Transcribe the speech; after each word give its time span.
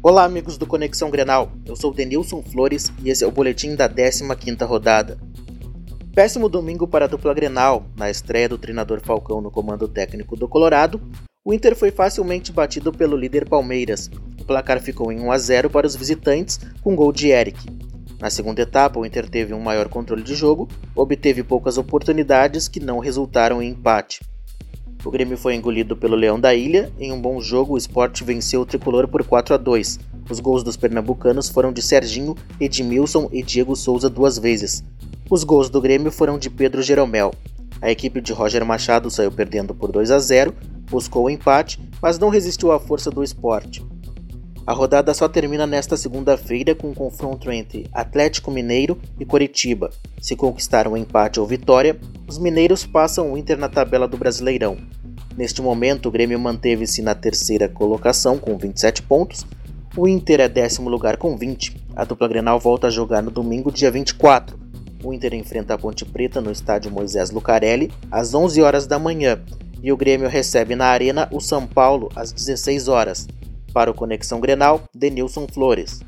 Olá, 0.00 0.24
amigos 0.24 0.56
do 0.56 0.64
Conexão 0.64 1.10
Grenal. 1.10 1.50
Eu 1.66 1.74
sou 1.74 1.92
Denilson 1.92 2.40
Flores 2.40 2.92
e 3.02 3.10
esse 3.10 3.24
é 3.24 3.26
o 3.26 3.32
boletim 3.32 3.74
da 3.74 3.88
15ª 3.88 4.64
rodada. 4.64 5.18
Péssimo 6.14 6.48
domingo 6.48 6.86
para 6.86 7.06
a 7.06 7.08
dupla 7.08 7.34
Grenal. 7.34 7.84
Na 7.96 8.08
estreia 8.08 8.48
do 8.48 8.56
treinador 8.56 9.00
Falcão 9.00 9.40
no 9.40 9.50
comando 9.50 9.88
técnico 9.88 10.36
do 10.36 10.46
Colorado, 10.46 11.00
o 11.44 11.52
Inter 11.52 11.74
foi 11.74 11.90
facilmente 11.90 12.52
batido 12.52 12.92
pelo 12.92 13.16
líder 13.16 13.48
Palmeiras. 13.48 14.08
O 14.40 14.44
placar 14.44 14.80
ficou 14.80 15.10
em 15.10 15.18
1 15.18 15.32
a 15.32 15.38
0 15.38 15.68
para 15.68 15.86
os 15.86 15.96
visitantes, 15.96 16.60
com 16.80 16.94
gol 16.94 17.12
de 17.12 17.30
Eric. 17.30 17.66
Na 18.20 18.30
segunda 18.30 18.62
etapa, 18.62 19.00
o 19.00 19.04
Inter 19.04 19.28
teve 19.28 19.52
um 19.52 19.60
maior 19.60 19.88
controle 19.88 20.22
de 20.22 20.36
jogo, 20.36 20.68
obteve 20.94 21.42
poucas 21.42 21.76
oportunidades 21.76 22.68
que 22.68 22.78
não 22.78 23.00
resultaram 23.00 23.60
em 23.60 23.70
empate. 23.70 24.20
O 25.04 25.10
Grêmio 25.10 25.38
foi 25.38 25.54
engolido 25.54 25.96
pelo 25.96 26.16
Leão 26.16 26.40
da 26.40 26.54
Ilha. 26.54 26.92
Em 26.98 27.12
um 27.12 27.20
bom 27.20 27.40
jogo, 27.40 27.74
o 27.74 27.78
Sport 27.78 28.22
venceu 28.22 28.62
o 28.62 28.66
tricolor 28.66 29.06
por 29.06 29.24
4 29.24 29.54
a 29.54 29.56
2. 29.56 29.98
Os 30.28 30.40
gols 30.40 30.62
dos 30.62 30.76
pernambucanos 30.76 31.48
foram 31.48 31.72
de 31.72 31.80
Serginho, 31.80 32.34
Edmilson 32.60 33.28
e 33.32 33.42
Diego 33.42 33.76
Souza 33.76 34.10
duas 34.10 34.38
vezes. 34.38 34.82
Os 35.30 35.44
gols 35.44 35.70
do 35.70 35.80
Grêmio 35.80 36.10
foram 36.10 36.38
de 36.38 36.50
Pedro 36.50 36.82
Jeromel. 36.82 37.32
A 37.80 37.90
equipe 37.90 38.20
de 38.20 38.32
Roger 38.32 38.64
Machado 38.66 39.08
saiu 39.10 39.30
perdendo 39.30 39.74
por 39.74 39.92
2 39.92 40.10
a 40.10 40.18
0, 40.18 40.52
buscou 40.90 41.26
o 41.26 41.30
empate, 41.30 41.78
mas 42.02 42.18
não 42.18 42.28
resistiu 42.28 42.72
à 42.72 42.80
força 42.80 43.10
do 43.10 43.22
esporte. 43.22 43.86
A 44.68 44.72
rodada 44.74 45.14
só 45.14 45.26
termina 45.26 45.66
nesta 45.66 45.96
segunda-feira 45.96 46.74
com 46.74 46.90
um 46.90 46.94
confronto 46.94 47.50
entre 47.50 47.88
Atlético 47.90 48.50
Mineiro 48.50 48.98
e 49.18 49.24
Coritiba. 49.24 49.88
Se 50.20 50.36
conquistar 50.36 50.86
um 50.86 50.94
empate 50.94 51.40
ou 51.40 51.46
vitória, 51.46 51.98
os 52.28 52.36
mineiros 52.36 52.84
passam 52.84 53.32
o 53.32 53.38
Inter 53.38 53.56
na 53.56 53.70
tabela 53.70 54.06
do 54.06 54.18
Brasileirão. 54.18 54.76
Neste 55.38 55.62
momento, 55.62 56.08
o 56.08 56.10
Grêmio 56.10 56.36
manteve-se 56.36 57.00
na 57.00 57.14
terceira 57.14 57.68
colocação 57.68 58.38
com 58.38 58.58
27 58.58 59.02
pontos. 59.02 59.46
O 59.96 60.08
Inter 60.08 60.40
é 60.40 60.48
décimo 60.48 60.90
lugar 60.90 61.16
com 61.16 61.36
20. 61.36 61.76
A 61.94 62.04
dupla 62.04 62.26
Grenal 62.26 62.58
volta 62.58 62.88
a 62.88 62.90
jogar 62.90 63.22
no 63.22 63.30
domingo, 63.30 63.70
dia 63.70 63.88
24. 63.88 64.58
O 65.00 65.14
Inter 65.14 65.34
enfrenta 65.34 65.74
a 65.74 65.78
Ponte 65.78 66.04
Preta 66.04 66.40
no 66.40 66.50
estádio 66.50 66.90
Moisés 66.90 67.30
Lucarelli 67.30 67.92
às 68.10 68.34
11 68.34 68.60
horas 68.62 68.84
da 68.88 68.98
manhã 68.98 69.40
e 69.80 69.92
o 69.92 69.96
Grêmio 69.96 70.28
recebe 70.28 70.74
na 70.74 70.86
Arena 70.86 71.28
o 71.30 71.40
São 71.40 71.68
Paulo 71.68 72.08
às 72.16 72.32
16 72.32 72.88
horas. 72.88 73.28
Para 73.72 73.92
o 73.92 73.94
Conexão 73.94 74.40
Grenal, 74.40 74.82
Denilson 74.92 75.46
Flores. 75.46 76.00